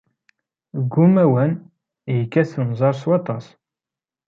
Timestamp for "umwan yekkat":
1.05-2.51